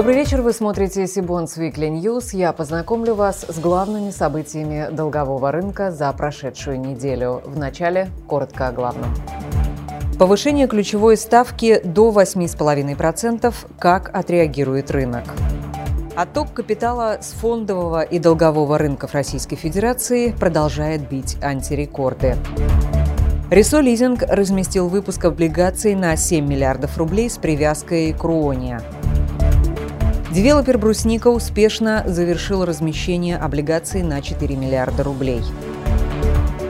[0.00, 2.30] Добрый вечер, вы смотрите Сибонс Weekly News.
[2.34, 7.42] Я познакомлю вас с главными событиями долгового рынка за прошедшую неделю.
[7.44, 9.14] Вначале коротко о главном.
[10.18, 13.54] Повышение ключевой ставки до 8,5%.
[13.78, 15.24] Как отреагирует рынок?
[16.16, 22.36] Отток капитала с фондового и долгового рынков Российской Федерации продолжает бить антирекорды.
[23.50, 28.80] Ресо Лизинг разместил выпуск облигаций на 7 миллиардов рублей с привязкой к Руоне.
[30.30, 35.42] Девелопер «Брусника» успешно завершил размещение облигаций на 4 миллиарда рублей.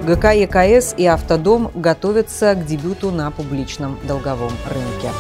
[0.07, 5.11] ГК ЕКС и «Автодом» готовятся к дебюту на публичном долговом рынке.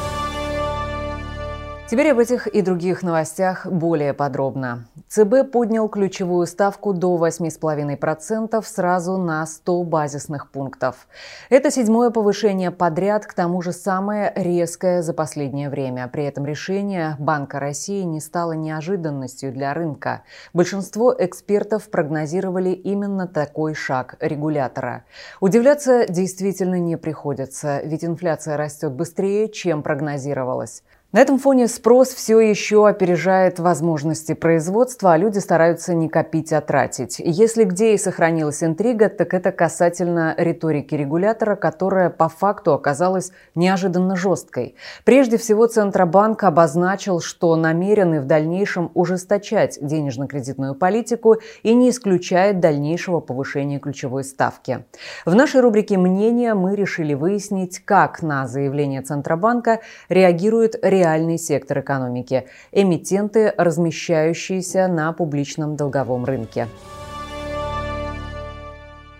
[1.91, 4.87] Теперь об этих и других новостях более подробно.
[5.09, 11.09] ЦБ поднял ключевую ставку до 8,5% сразу на 100 базисных пунктов.
[11.49, 16.07] Это седьмое повышение подряд, к тому же самое резкое за последнее время.
[16.07, 20.23] При этом решение Банка России не стало неожиданностью для рынка.
[20.53, 25.03] Большинство экспертов прогнозировали именно такой шаг регулятора.
[25.41, 30.85] Удивляться действительно не приходится, ведь инфляция растет быстрее, чем прогнозировалось.
[31.13, 36.61] На этом фоне спрос все еще опережает возможности производства, а люди стараются не копить, а
[36.61, 37.17] тратить.
[37.19, 44.15] Если где и сохранилась интрига, так это касательно риторики регулятора, которая по факту оказалась неожиданно
[44.15, 44.77] жесткой.
[45.05, 53.19] Прежде всего, Центробанк обозначил, что намерены в дальнейшем ужесточать денежно-кредитную политику и не исключает дальнейшего
[53.19, 54.85] повышения ключевой ставки.
[55.27, 61.81] В нашей рубрике «Мнения» мы решили выяснить, как на заявление Центробанка реагирует реальность реальный сектор
[61.81, 66.69] экономики– эмитенты, размещающиеся на публичном долговом рынке.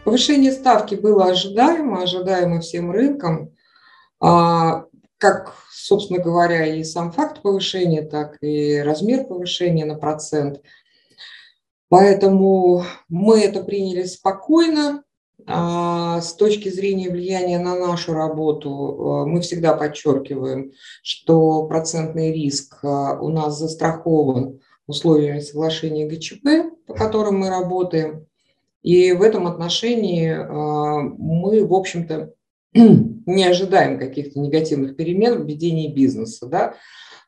[0.05, 3.55] Повышение ставки было ожидаемо, ожидаемо всем рынкам.
[4.21, 4.85] А,
[5.19, 10.61] как, собственно говоря, и сам факт повышения, так и размер повышения на процент.
[11.89, 15.03] Поэтому мы это приняли спокойно,
[15.47, 23.19] с точки зрения влияния на нашу работу, а, мы всегда подчеркиваем, что процентный риск а,
[23.21, 28.27] у нас застрахован условиями соглашения ГЧП, по которым мы работаем.
[28.83, 32.33] И в этом отношении мы, в общем-то,
[32.75, 36.47] не ожидаем каких-то негативных перемен в ведении бизнеса.
[36.47, 36.75] Да?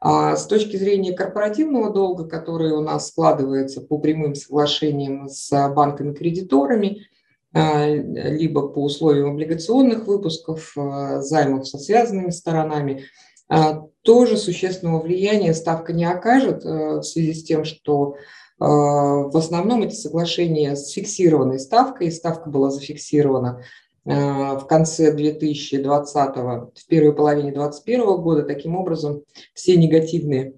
[0.01, 7.03] А с точки зрения корпоративного долга, который у нас складывается по прямым соглашениям с банками-кредиторами,
[7.03, 7.12] а,
[7.55, 13.05] либо по условиям облигационных выпусков, а, займов со связанными сторонами,
[13.49, 18.17] а, тоже существенного влияния ставка не окажет в связи с тем, что
[18.59, 23.65] в основном эти соглашения с фиксированной ставкой, ставка была зафиксирована
[24.05, 28.43] в конце 2020, в первой половине 2021 года.
[28.45, 30.55] Таким образом, все негативные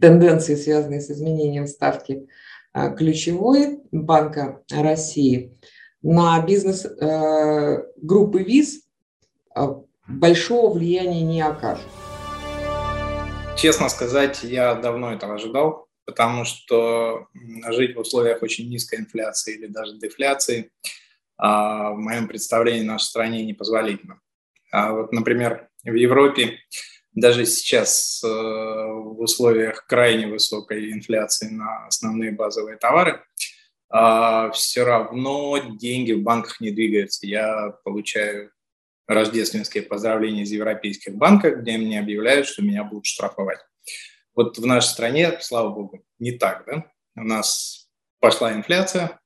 [0.00, 2.28] тенденции, связанные с изменением ставки
[2.96, 5.58] ключевой Банка России–
[6.04, 8.82] на бизнес э, группы ВИЗ
[9.56, 9.66] э,
[10.06, 11.86] большого влияния не окажут.
[13.56, 17.28] Честно сказать, я давно этого ожидал, потому что
[17.68, 20.70] жить в условиях очень низкой инфляции или даже дефляции
[21.38, 24.20] а, в моем представлении нашей стране непозволительно.
[24.72, 26.58] А вот, например, в Европе
[27.14, 33.53] даже сейчас э, в условиях крайне высокой инфляции на основные базовые товары– а,
[34.52, 37.26] все равно деньги в банках не двигаются.
[37.26, 38.50] Я получаю
[39.06, 43.60] рождественские поздравления из европейских банков, где мне объявляют, что меня будут штрафовать.
[44.34, 46.64] Вот в нашей стране, слава богу, не так.
[46.66, 46.84] Да?
[47.16, 47.88] У нас
[48.18, 49.20] пошла инфляция,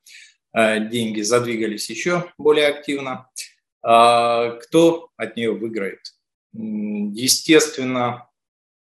[0.52, 3.30] а, деньги задвигались еще более активно.
[3.82, 6.00] А, кто от нее выиграет?
[6.52, 8.28] Естественно,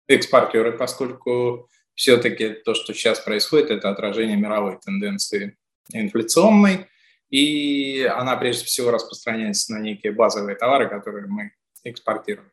[0.08, 5.58] экспортеры, поскольку все-таки то, что сейчас происходит, это отражение мировой тенденции
[5.92, 6.88] инфляционной,
[7.30, 11.52] и она прежде всего распространяется на некие базовые товары, которые мы
[11.84, 12.52] экспортируем.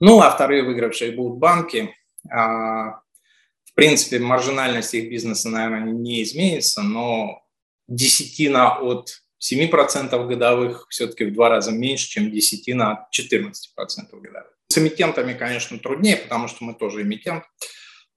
[0.00, 1.94] Ну, а вторые выигравшие будут банки.
[2.30, 3.00] А,
[3.64, 7.42] в принципе, маржинальность их бизнеса, наверное, не изменится, но
[7.88, 13.52] десятина от 7% годовых все-таки в два раза меньше, чем десятина от 14%
[14.12, 14.54] годовых.
[14.68, 17.44] С эмитентами, конечно, труднее, потому что мы тоже эмитент.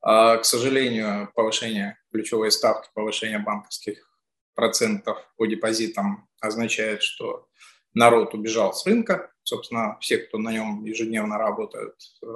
[0.02, 4.10] А, к сожалению, повышение ключевой ставки, повышение банковских
[4.56, 7.48] процентов по депозитам означает, что
[7.94, 9.32] народ убежал с рынка.
[9.44, 12.28] Собственно, все, кто на нем ежедневно работают, э,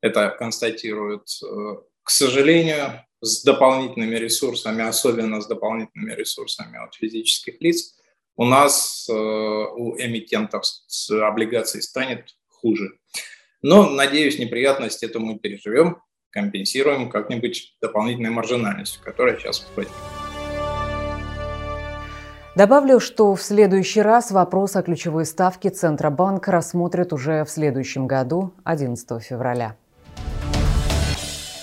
[0.00, 1.26] это констатируют.
[1.42, 7.96] Э, к сожалению, с дополнительными ресурсами, особенно с дополнительными ресурсами от физических лиц,
[8.36, 12.96] у нас, э, у эмитентов с облигаций станет хуже.
[13.60, 16.00] Но, надеюсь, неприятность это мы переживем
[16.32, 19.90] компенсируем как-нибудь дополнительной маржинальностью, которая сейчас входит.
[22.56, 28.52] Добавлю, что в следующий раз вопрос о ключевой ставке Центробанк рассмотрит уже в следующем году,
[28.64, 29.76] 11 февраля.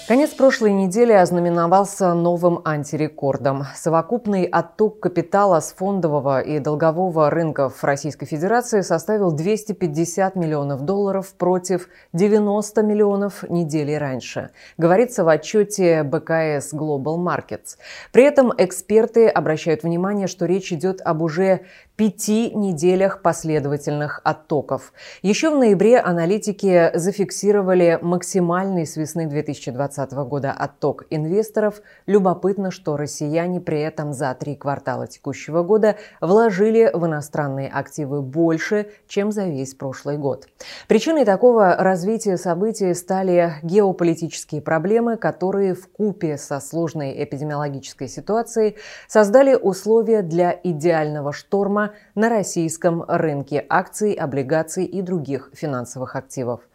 [0.09, 3.65] Конец прошлой недели ознаменовался новым антирекордом.
[3.75, 11.89] Совокупный отток капитала с фондового и долгового рынков Российской Федерации составил 250 миллионов долларов против
[12.13, 17.77] 90 миллионов недели раньше, говорится в отчете БКС Global Markets.
[18.11, 21.67] При этом эксперты обращают внимание, что речь идет об уже
[21.99, 24.93] пяти неделях последовательных оттоков.
[25.21, 31.81] Еще в ноябре аналитики зафиксировали максимальный с весны 2020 года отток инвесторов.
[32.05, 38.91] Любопытно, что россияне при этом за три квартала текущего года вложили в иностранные активы больше,
[39.09, 40.47] чем за весь прошлый год.
[40.87, 48.77] Причиной такого развития событий стали геополитические проблемы, которые в купе со сложной эпидемиологической ситуацией
[49.09, 56.68] создали условия для идеального шторма на российском рынке акций, облигаций и других финансовых активов.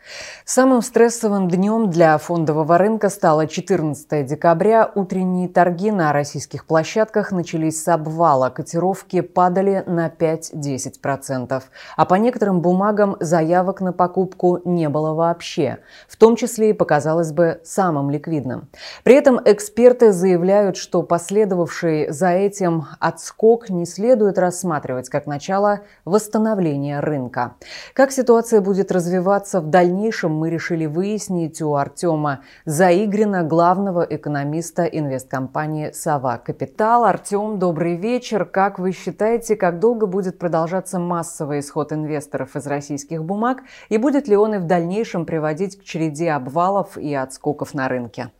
[0.45, 4.91] Самым стрессовым днем для фондового рынка стало 14 декабря.
[4.95, 8.51] Утренние торги на российских площадках начались с обвала.
[8.51, 11.63] Котировки падали на 5-10%.
[11.97, 15.79] А по некоторым бумагам заявок на покупку не было вообще.
[16.09, 18.69] В том числе и показалось бы самым ликвидным.
[19.03, 27.01] При этом эксперты заявляют, что последовавший за этим отскок не следует рассматривать как начало восстановления
[27.01, 27.55] рынка.
[27.95, 34.83] Как ситуация будет развиваться в дальнейшем дальнейшем мы решили выяснить у Артема Заигрина, главного экономиста
[34.83, 37.05] инвесткомпании «Сова Капитал».
[37.05, 38.45] Артем, добрый вечер.
[38.45, 44.27] Как вы считаете, как долго будет продолжаться массовый исход инвесторов из российских бумаг и будет
[44.27, 48.33] ли он и в дальнейшем приводить к череде обвалов и отскоков на рынке?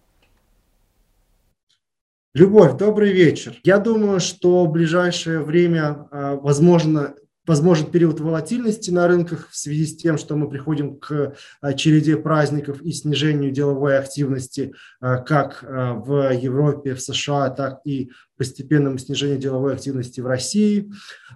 [2.35, 3.61] Любовь, добрый вечер.
[3.63, 7.15] Я думаю, что в ближайшее время, а, возможно,
[7.47, 12.17] возможен период волатильности на рынках в связи с тем, что мы приходим к а, череде
[12.17, 18.99] праздников и снижению деловой активности а, как а, в Европе, в США, так и постепенному
[18.99, 20.91] снижению деловой активности в России.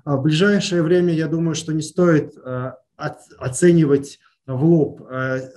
[0.04, 2.32] В ближайшее время, я думаю, что не стоит
[3.38, 5.02] оценивать в лоб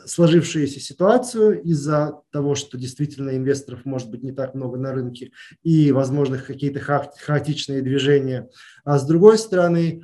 [0.05, 5.31] сложившуюся ситуацию из-за того, что действительно инвесторов может быть не так много на рынке
[5.63, 8.49] и возможных какие-то хаотичные движения.
[8.83, 10.03] А с другой стороны,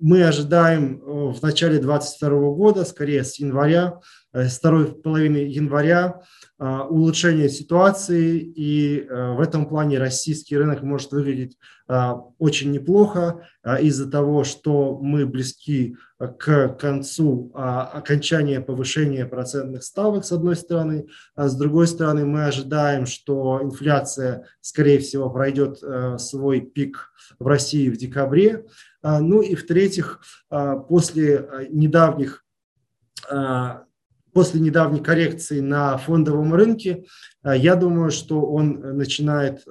[0.00, 4.00] мы ожидаем э, в начале 2022 года, скорее с января,
[4.32, 6.22] э, второй половины января,
[6.60, 11.56] а, улучшение ситуации, и э, в этом плане российский рынок может выглядеть
[11.86, 13.46] а, очень неплохо
[13.80, 21.06] из-за того, что мы близки к концу окончания повышения процентных ставок, с одной стороны,
[21.36, 25.80] а с другой стороны мы ожидаем, что инфляция, скорее всего, пройдет
[26.18, 28.64] свой пик в России в декабре, а,
[29.02, 32.44] ну и в-третьих, а, после а, недавних
[34.32, 37.04] после недавней коррекции на фондовом рынке,
[37.42, 39.64] я думаю, что он начинает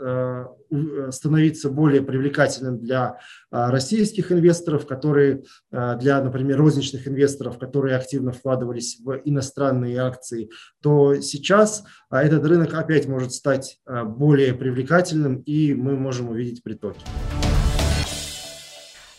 [1.13, 3.17] становиться более привлекательным для
[3.49, 10.49] российских инвесторов, которые, для, например, розничных инвесторов, которые активно вкладывались в иностранные акции,
[10.81, 16.99] то сейчас этот рынок опять может стать более привлекательным, и мы можем увидеть притоки.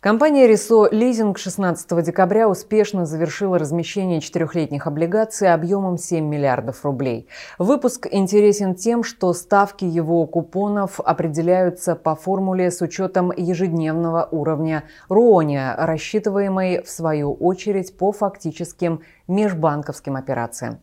[0.00, 7.26] Компания «Рисо Лизинг» 16 декабря успешно завершила размещение четырехлетних облигаций объемом 7 миллиардов рублей.
[7.59, 15.75] Выпуск интересен тем, что ставки его купонов определяются по формуле с учетом ежедневного уровня РОНИ,
[15.76, 20.80] рассчитываемой в свою очередь по фактическим межбанковским операциям.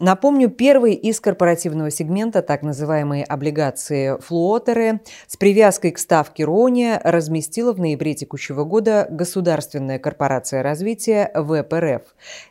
[0.00, 7.72] Напомню, первый из корпоративного сегмента, так называемые облигации флуотеры, с привязкой к ставке РОНИ разместила
[7.72, 12.02] в ноябре текущего года Государственная корпорация развития ВПРФ.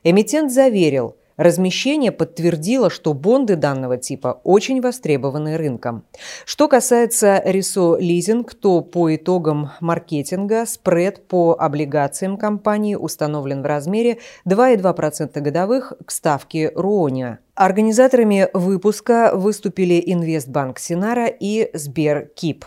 [0.04, 6.06] Эмитент заверил– Размещение подтвердило, что бонды данного типа очень востребованы рынком.
[6.46, 14.20] Что касается Рисо Лизинг, то по итогам маркетинга спред по облигациям компании установлен в размере
[14.48, 17.40] 2,2% годовых к ставке РОНИА.
[17.56, 22.66] Организаторами выпуска выступили Инвестбанк Синара и Сберкип.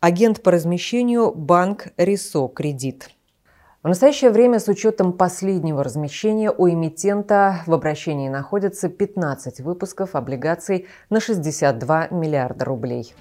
[0.00, 3.15] Агент по размещению– банк Рисо Кредит.
[3.82, 10.86] В настоящее время с учетом последнего размещения у эмитента в обращении находится 15 выпусков облигаций
[11.10, 13.14] на 62 миллиарда рублей.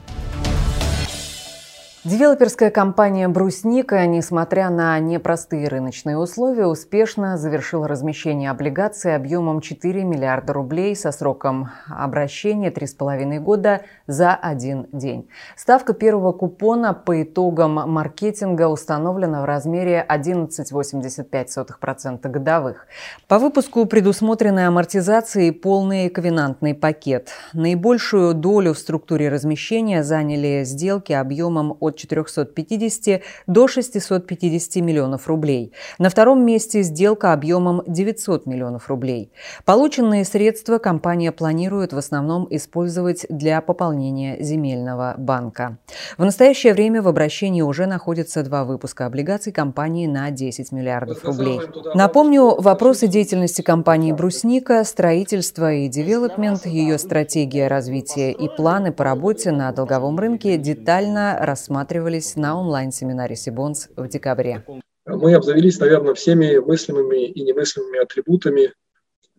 [2.05, 10.53] Девелоперская компания «Брусника», несмотря на непростые рыночные условия, успешно завершила размещение облигаций объемом 4 миллиарда
[10.53, 15.27] рублей со сроком обращения 3,5 года за один день.
[15.57, 22.85] Ставка первого купона по итогам маркетинга установлена в размере 11,85% годовых.
[23.27, 27.31] По выпуску предусмотрены амортизации и полный ковенантный пакет.
[27.53, 35.73] Наибольшую долю в структуре размещения заняли сделки объемом от 450 до 650 миллионов рублей.
[35.99, 39.31] На втором месте сделка объемом 900 миллионов рублей.
[39.65, 45.77] Полученные средства компания планирует в основном использовать для пополнения земельного банка.
[46.17, 51.59] В настоящее время в обращении уже находятся два выпуска облигаций компании на 10 миллиардов рублей.
[51.93, 59.51] Напомню, вопросы деятельности компании «Брусника», строительство и девелопмент, ее стратегия развития и планы по работе
[59.51, 64.65] на долговом рынке детально рассматриваются рассматривались на онлайн-семинаре Сибонс в декабре.
[65.05, 68.73] Мы обзавелись, наверное, всеми мыслимыми и немыслимыми атрибутами,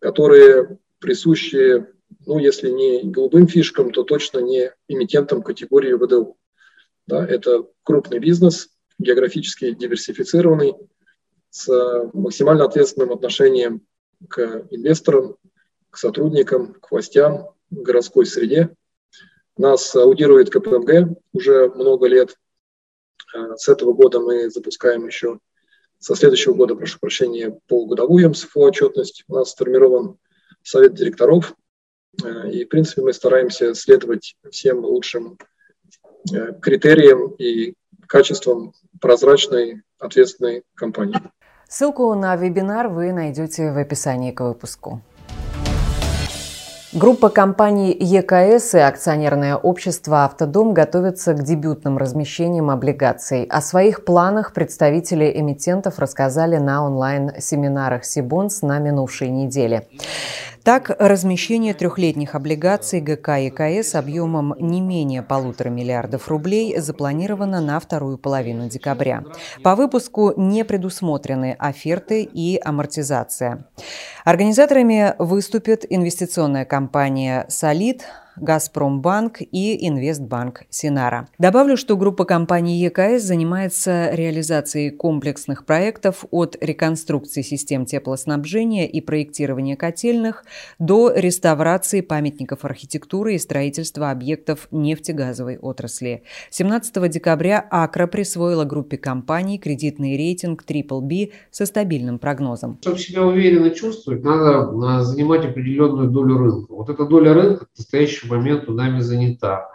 [0.01, 1.87] которые присущи,
[2.25, 6.37] ну, если не голубым фишкам, то точно не эмитентам категории ВДУ.
[7.09, 8.69] Да, это крупный бизнес,
[9.01, 10.75] географически диверсифицированный,
[11.51, 11.69] с
[12.13, 13.83] максимально ответственным отношением
[14.29, 15.37] к инвесторам,
[15.91, 18.71] к сотрудникам, к властям, к городской среде–
[19.57, 22.37] нас аудирует КПМГ уже много лет.
[23.35, 25.39] А, с этого года мы запускаем еще,
[25.99, 29.25] со следующего года, прошу прощения, полугодовую МСФО отчетность.
[29.29, 30.19] У нас сформирован
[30.63, 31.55] совет директоров,
[32.23, 35.39] а, и, в принципе, мы стараемся следовать всем лучшим
[36.33, 37.75] а, критериям и
[38.07, 41.21] качествам прозрачной, ответственной компании.
[41.69, 45.03] Ссылку на вебинар вы найдете в описании к выпуску.
[46.93, 53.43] Группа компаний ЕКС и акционерное общество «Автодом» готовятся к дебютным размещениям облигаций.
[53.43, 59.89] О своих планах представители эмитентов рассказали на онлайн-семинарах «Сибонс» на минувшей неделе.
[60.67, 67.79] Так, размещение трехлетних облигаций ГК и КС объемом не менее полутора миллиардов рублей запланировано на
[67.79, 69.23] вторую половину декабря.
[69.63, 73.69] По выпуску не предусмотрены оферты и амортизация.
[74.25, 78.03] Организаторами выступит инвестиционная компания «Солид»,
[78.37, 81.29] «Газпромбанк» и «Инвестбанк Синара».
[81.39, 89.77] Добавлю, что группа компаний ЕКС занимается реализацией комплексных проектов от реконструкции систем теплоснабжения и проектирования
[89.77, 90.45] котельных
[90.79, 96.23] до реставрации памятников архитектуры и строительства объектов нефтегазовой отрасли.
[96.51, 102.79] 17 декабря Акра присвоила группе компаний кредитный рейтинг BBB со стабильным прогнозом.
[102.81, 106.75] Чтобы себя уверенно чувствовать, надо а, занимать определенную долю рынка.
[106.75, 107.79] Вот эта доля рынка к
[108.27, 109.69] настоящий момент нами занята.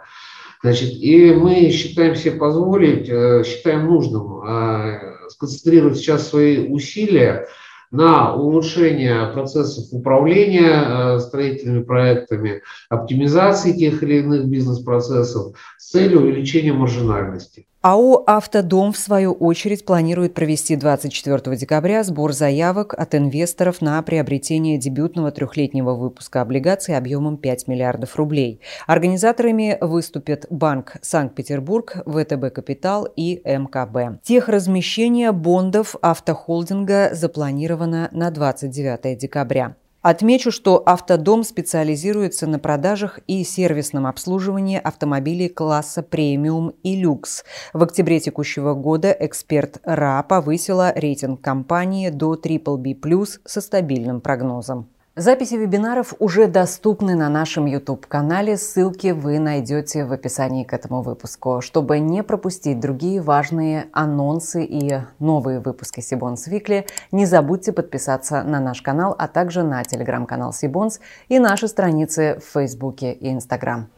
[0.62, 7.48] Значит, и мы считаем себе позволить, э, считаем нужным э, сконцентрировать сейчас свои усилия
[7.90, 15.56] на улучшение процессов управления э, строительными проектами, оптимизации тех или иных бизнес-процессов
[15.92, 17.66] целью увеличения маржинальности.
[17.82, 24.78] АО «Автодом» в свою очередь планирует провести 24 декабря сбор заявок от инвесторов на приобретение
[24.78, 28.60] дебютного трехлетнего выпуска облигаций объемом 5 миллиардов рублей.
[28.86, 34.22] Организаторами выступят Банк Санкт-Петербург, ВТБ «Капитал» и МКБ.
[34.22, 39.74] Техразмещение бондов автохолдинга запланировано на 29 декабря.
[40.02, 47.44] Отмечу, что «Автодом» специализируется на продажах и сервисном обслуживании автомобилей класса премиум и люкс.
[47.72, 54.88] В октябре текущего года эксперт РА повысила рейтинг компании до BBB+, со стабильным прогнозом.
[55.14, 58.56] Записи вебинаров уже доступны на нашем YouTube-канале.
[58.56, 61.60] Ссылки вы найдете в описании к этому выпуску.
[61.60, 68.58] Чтобы не пропустить другие важные анонсы и новые выпуски Сибонс Викли, не забудьте подписаться на
[68.58, 73.90] наш канал, а также на телеграм-канал Сибонс и наши страницы в Фейсбуке и Инстаграм.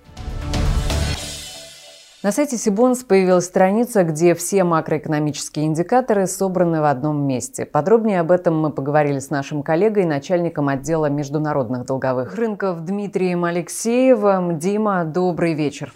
[2.24, 7.66] На сайте Сибонс появилась страница, где все макроэкономические индикаторы собраны в одном месте.
[7.66, 14.58] Подробнее об этом мы поговорили с нашим коллегой, начальником отдела международных долговых рынков Дмитрием Алексеевым.
[14.58, 15.92] Дима, добрый вечер.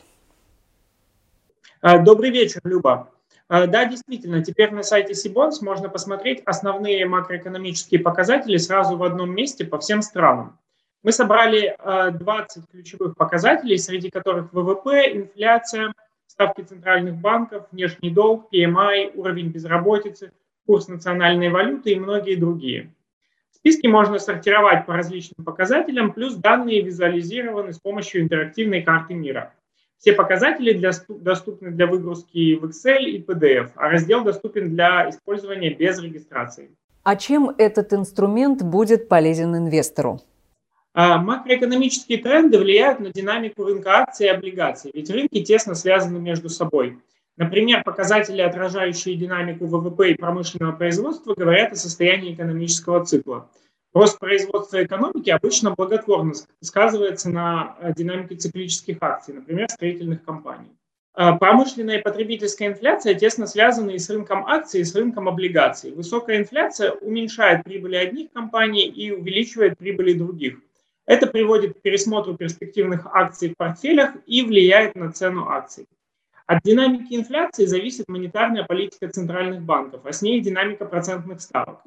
[1.80, 3.08] А, добрый вечер, Люба.
[3.48, 9.30] А, да, действительно, теперь на сайте Сибонс можно посмотреть основные макроэкономические показатели сразу в одном
[9.30, 10.58] месте по всем странам.
[11.02, 15.94] Мы собрали 20 а, ключевых показателей, среди которых ВВП, инфляция–
[16.28, 20.30] ставки центральных банков, внешний долг, PMI, уровень безработицы,
[20.66, 22.92] курс национальной валюты и многие другие.
[23.50, 29.52] Списки можно сортировать по различным показателям, плюс данные визуализированы с помощью интерактивной карты мира.
[29.98, 35.74] Все показатели для, доступны для выгрузки в Excel и PDF, а раздел доступен для использования
[35.74, 36.70] без регистрации.
[37.02, 40.20] А чем этот инструмент будет полезен инвестору?
[40.94, 46.48] А макроэкономические тренды влияют на динамику рынка акций и облигаций, ведь рынки тесно связаны между
[46.48, 46.98] собой.
[47.36, 53.48] Например, показатели, отражающие динамику ВВП и промышленного производства, говорят о состоянии экономического цикла.
[53.94, 60.76] Рост производства экономики обычно благотворно сказывается на э, динамике циклических акций, например, строительных компаний.
[61.14, 65.92] А промышленная и потребительская инфляция тесно связаны и с рынком акций, и с рынком облигаций.
[65.92, 70.58] Высокая инфляция уменьшает прибыли одних компаний и увеличивает прибыли других.
[71.08, 75.86] Это приводит к пересмотру перспективных акций в портфелях и влияет на цену акций.
[76.44, 81.80] От динамики инфляции зависит монетарная политика центральных банков, а с ней динамика процентных ставок.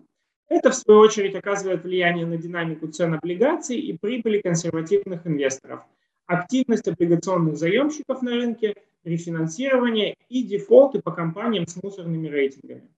[0.49, 5.81] Это, в свою очередь, оказывает влияние на динамику цен облигаций и прибыли консервативных инвесторов,
[6.25, 8.73] активность облигационных заемщиков на рынке,
[9.03, 12.89] рефинансирование и дефолты по компаниям с мусорными рейтингами.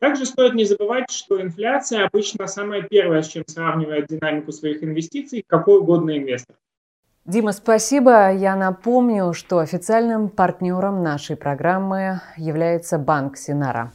[0.00, 5.44] Также стоит не забывать, что инфляция обычно самое первое, с чем сравнивает динамику своих инвестиций
[5.46, 6.56] какой угодно инвестор.
[7.24, 8.32] Дима, спасибо.
[8.32, 13.92] Я напомню, что официальным партнером нашей программы является Банк Синара.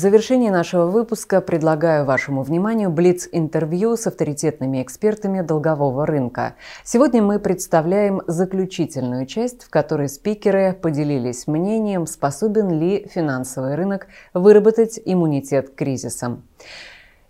[0.00, 6.54] Завершении нашего выпуска предлагаю вашему вниманию Блиц-интервью с авторитетными экспертами долгового рынка.
[6.84, 14.98] Сегодня мы представляем заключительную часть, в которой спикеры поделились мнением, способен ли финансовый рынок выработать
[15.04, 16.44] иммунитет к кризисам.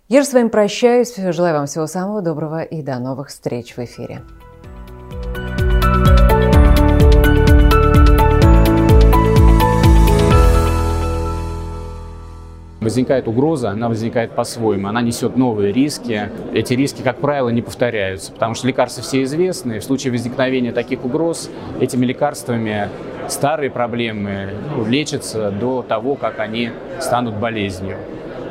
[0.07, 3.79] Я же с вами прощаюсь, желаю вам всего самого доброго и до новых встреч в
[3.79, 4.21] эфире.
[12.81, 16.31] Возникает угроза, она возникает по-своему, она несет новые риски.
[16.51, 19.79] Эти риски, как правило, не повторяются, потому что лекарства все известны.
[19.79, 22.89] В случае возникновения таких угроз этими лекарствами
[23.27, 27.97] старые проблемы ну, лечатся до того, как они станут болезнью.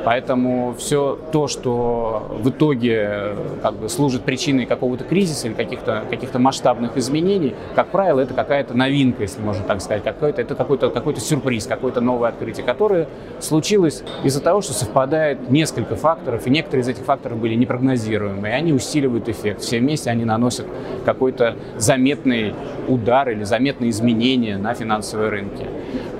[0.04, 6.32] Поэтому все то, что в итоге как бы, служит причиной какого-то кризиса или каких-то каких
[6.34, 11.16] масштабных изменений, как правило, это какая-то новинка, если можно так сказать, какой-то, это какой-то какой
[11.16, 13.08] сюрприз, какое-то новое открытие, которое
[13.40, 18.56] случилось из-за того, что совпадает несколько факторов, и некоторые из этих факторов были непрогнозируемые, и
[18.56, 19.60] они усиливают эффект.
[19.60, 20.66] Все вместе они наносят
[21.04, 22.54] какой-то заметный
[22.88, 25.66] удар или заметные изменения на финансовые рынки.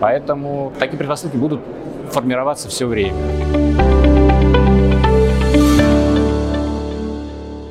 [0.01, 1.61] Поэтому такие предпосылки будут
[2.11, 3.15] формироваться все время.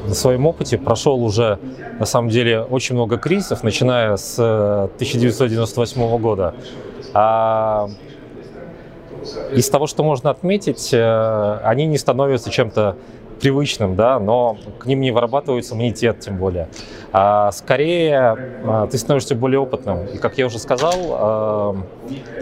[0.08, 1.60] На своем опыте прошел уже,
[2.00, 6.56] на самом деле, очень много кризисов, начиная с 1998 э, года.
[7.14, 7.90] А
[9.54, 12.96] из того, что можно отметить, э, они не становятся чем-то
[13.40, 16.68] привычным, да, но к ним не вырабатывается иммунитет, тем более.
[17.12, 20.06] А скорее а, ты становишься более опытным.
[20.06, 21.76] И, как я уже сказал, а,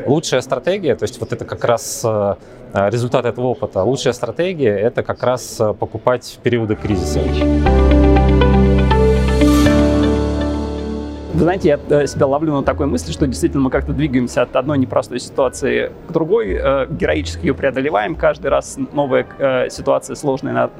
[0.05, 2.37] лучшая стратегия, то есть вот это как раз а,
[2.73, 7.21] результат этого опыта, лучшая стратегия– это как раз покупать в периоды кризиса.
[11.37, 14.55] Вы знаете, я э, себя ловлю на такой мысли, что действительно мы как-то двигаемся от
[14.55, 18.15] одной непростой ситуации к другой, э, героически ее преодолеваем.
[18.15, 20.71] Каждый раз новая э, ситуация сложная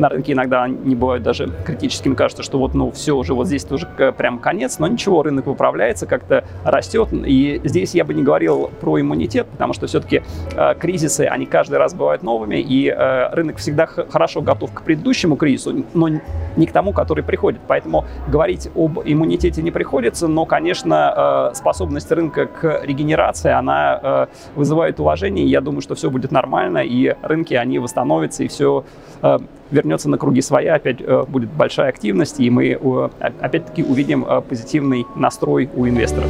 [0.00, 3.64] на рынке иногда не бывают даже критическими, кажется, что вот, ну, все уже вот здесь
[3.64, 3.86] тоже
[4.16, 9.00] прям конец, но ничего, рынок выправляется, как-то растет, и здесь я бы не говорил про
[9.00, 10.22] иммунитет, потому что все-таки
[10.56, 15.36] э, кризисы, они каждый раз бывают новыми, и э, рынок всегда хорошо готов к предыдущему
[15.36, 16.08] кризису, но
[16.56, 22.10] не к тому, который приходит, поэтому говорить об иммунитете не приходится, но, конечно, э, способность
[22.10, 27.14] рынка к регенерации, она э, вызывает уважение, и я думаю, что все будет нормально, и
[27.22, 28.84] рынки, они восстановятся, и все
[29.22, 29.38] э,
[29.70, 34.40] вернется на круги своя, опять э, будет большая активность, и мы э, опять-таки увидим э,
[34.40, 36.28] позитивный настрой у инвесторов.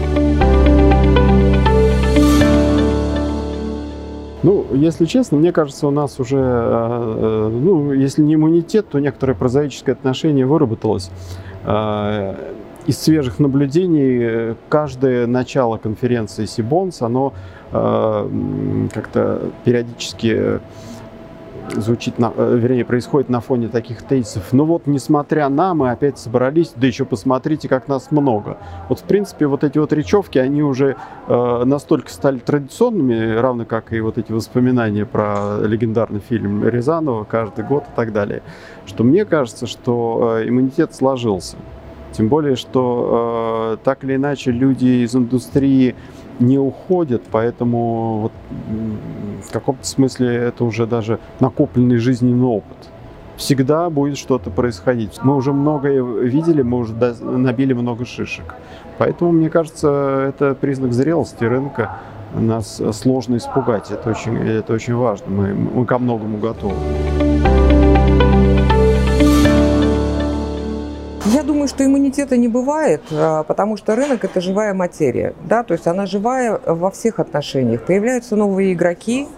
[4.42, 9.94] Ну, если честно, мне кажется, у нас уже, ну, если не иммунитет, то некоторое прозаическое
[9.94, 11.10] отношение выработалось.
[12.86, 17.34] Из свежих наблюдений каждое начало конференции Сибонс, оно
[17.70, 20.60] как-то периодически
[21.70, 24.52] звучит, на, э, вернее, происходит на фоне таких тезисов.
[24.52, 28.58] Ну вот, несмотря на, мы опять собрались, да еще посмотрите, как нас много.
[28.88, 30.96] Вот, в принципе, вот эти вот речевки, они уже
[31.28, 37.64] э, настолько стали традиционными, равно как и вот эти воспоминания про легендарный фильм Рязанова каждый
[37.64, 38.42] год и так далее,
[38.86, 41.56] что мне кажется, что э, иммунитет сложился.
[42.12, 45.94] Тем более, что э, так или иначе люди из индустрии
[46.40, 48.32] не уходят, поэтому вот,
[49.46, 52.76] в каком-то смысле это уже даже накопленный жизненный опыт.
[53.36, 55.18] Всегда будет что-то происходить.
[55.22, 58.54] Мы уже многое видели, мы уже набили много шишек.
[58.98, 61.98] Поэтому, мне кажется, это признак зрелости рынка.
[62.34, 63.90] Нас сложно испугать.
[63.90, 65.26] Это очень, это очень важно.
[65.30, 66.74] Мы, мы ко многому готовы.
[71.60, 75.34] Думаю, что иммунитета не бывает, а, потому что рынок– это живая материя.
[75.44, 75.62] Да?
[75.62, 77.82] То есть она живая во всех отношениях.
[77.82, 79.28] Появляются новые игроки,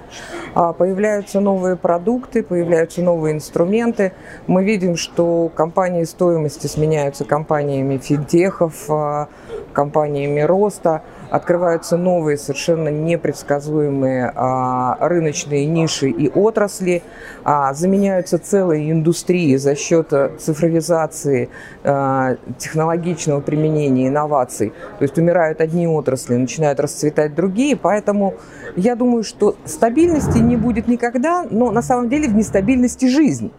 [0.55, 4.13] а, появляются новые продукты, появляются новые инструменты.
[4.47, 9.27] Мы видим, что компании стоимости сменяются компаниями финтехов, а,
[9.73, 17.03] компаниями роста– открываются новые совершенно непредсказуемые а, рыночные ниши и отрасли,
[17.42, 21.49] а, заменяются целые индустрии за счет э, цифровизации,
[21.85, 24.75] а, технологичного применения инноваций.
[24.99, 28.35] То есть умирают одни отрасли, начинают расцветать другие, поэтому
[28.77, 33.51] я думаю, что стабильности не будет никогда, но на самом деле в нестабильности жизнь.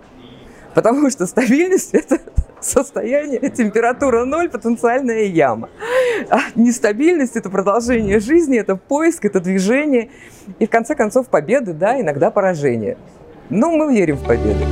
[0.73, 2.19] Потому что стабильность– это
[2.59, 5.69] состояние, температура ноль, потенциальная яма.
[6.29, 10.09] А нестабильность– это продолжение жизни, это поиск, это движение.
[10.59, 12.97] И в конце концов победы, да, иногда поражение.
[13.49, 14.65] Но мы верим в победу.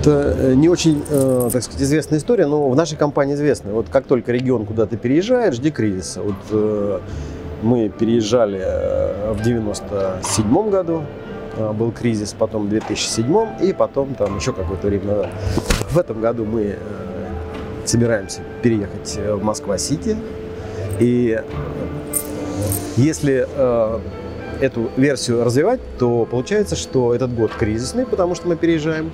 [0.00, 3.72] Это э, не очень, э, так сказать, известная история, но в нашей компании известная.
[3.72, 6.22] Вот как только регион куда-то переезжает, жди кризиса.
[6.22, 6.98] Вот э,
[7.62, 11.04] мы переезжали в 97 году,
[11.56, 15.30] был кризис, потом в 2007 и потом там еще какое-то время.
[15.90, 16.76] В этом году мы э,
[17.84, 20.16] собираемся переехать в Москва-Сити.
[20.98, 21.38] И
[22.96, 24.00] если э,
[24.60, 29.12] эту версию развивать, то получается, что этот год кризисный, потому что мы переезжаем.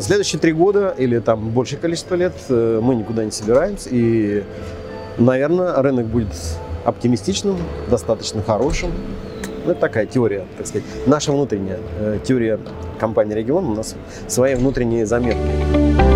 [0.00, 3.88] Следующие три года или там большее количество лет мы никуда не собираемся.
[3.90, 4.44] И,
[5.18, 6.28] наверное, рынок будет
[6.84, 7.56] оптимистичным,
[7.88, 8.90] достаточно хорошим.
[9.64, 12.58] Ну, это такая теория, так сказать, наша внутренняя э, теория
[12.98, 13.66] компании «Регион».
[13.66, 13.94] У нас
[14.28, 16.11] свои внутренние заметки.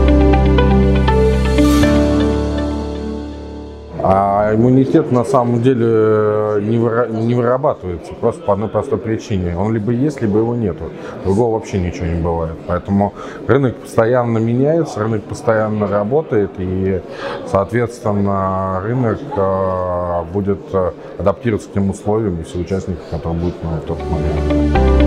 [4.55, 9.57] Иммунитет на самом деле э, не, выра- не вырабатывается просто по одной простой причине.
[9.57, 10.85] Он либо есть, либо его нету.
[11.25, 12.57] Другого вообще ничего не бывает.
[12.67, 13.15] Поэтому
[13.47, 17.01] рынок постоянно меняется, рынок постоянно работает, и,
[17.47, 23.79] соответственно, рынок э, будет э, адаптироваться к тем условиям и все участники, которые будут на
[23.81, 25.07] тот момент.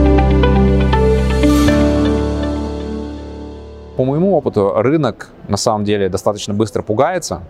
[4.00, 7.42] По моему опыту, рынок на самом деле достаточно быстро пугается,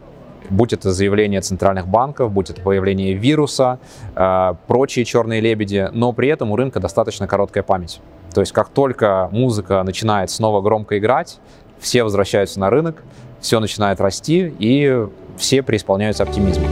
[0.50, 3.80] будь это заявление центральных банков, будь это появление вируса,
[4.16, 8.02] э, прочие черные лебеди, но при этом у рынка достаточно короткая память.
[8.34, 11.40] То есть как только музыка начинает снова громко играть,
[11.80, 13.04] все возвращаются на рынок,
[13.40, 16.70] все начинает расти и все преисполняются оптимизмом.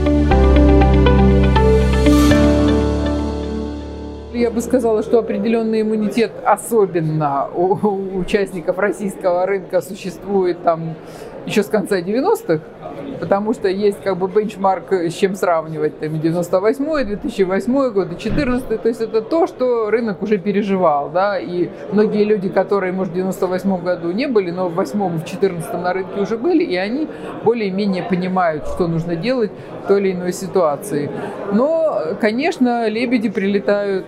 [4.32, 10.94] Я бы сказала, что определенный иммунитет, особенно у, у участников российского рынка, существует там
[11.48, 12.60] еще с конца 90-х
[13.18, 18.88] потому что есть как бы бенчмарк, с чем сравнивать, там, 98 2008 год, 2014 то
[18.88, 23.82] есть это то, что рынок уже переживал, да, и многие люди, которые, может, в 98
[23.82, 27.08] году не были, но в 8 в 14 на рынке уже были, и они
[27.44, 29.50] более-менее понимают, что нужно делать
[29.84, 31.10] в той или иной ситуации.
[31.52, 31.87] Но,
[32.20, 34.06] конечно, лебеди прилетают,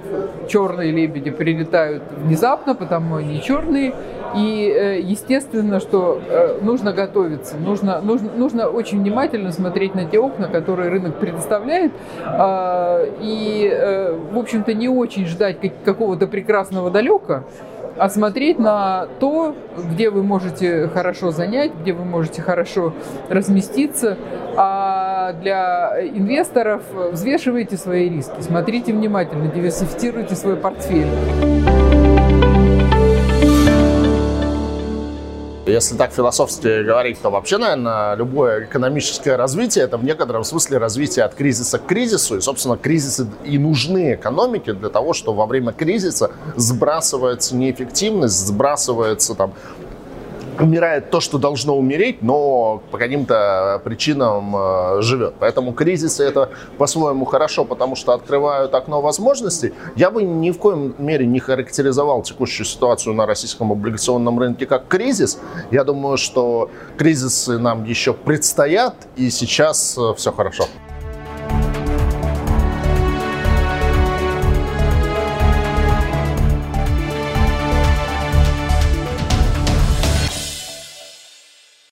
[0.48, 3.94] черные лебеди прилетают внезапно, потому они черные,
[4.34, 10.18] и э, естественно, что э, нужно готовиться, нужно, нужно, нужно очень внимательно смотреть на те
[10.18, 11.92] окна, которые рынок предоставляет,
[12.24, 17.44] а, и, э, в общем-то, не очень ждать какого-то прекрасного далека,
[18.00, 19.54] а смотреть на то,
[19.92, 22.94] где вы можете хорошо занять, где вы можете хорошо
[23.28, 24.16] разместиться.
[24.56, 26.82] А для инвесторов
[27.12, 32.19] взвешивайте свои риски, смотрите внимательно, диверсифицируйте свой портфель.
[35.70, 41.24] Если так философски говорить, то вообще, наверное, любое экономическое развитие– это в некотором смысле развитие
[41.24, 42.36] от кризиса к кризису.
[42.36, 49.34] И, собственно, кризисы и нужны экономике для того, что во время кризиса сбрасывается неэффективность, сбрасывается
[49.34, 49.54] там
[50.60, 55.34] умирает то, что должно умереть, но по каким-то причинам э, живет.
[55.38, 59.72] Поэтому кризисы это по-своему хорошо, потому что открывают окно возможностей.
[59.96, 64.88] Я бы ни в коем мере не характеризовал текущую ситуацию на российском облигационном рынке как
[64.88, 65.38] кризис.
[65.70, 70.64] Я думаю, что кризисы нам еще предстоят, и сейчас э, все хорошо.